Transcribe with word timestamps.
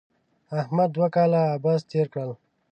احمد 0.61 0.89
دوه 0.95 1.07
کاله 1.15 1.41
عبث 1.55 1.81
تېر 1.91 2.07
کړل. 2.13 2.31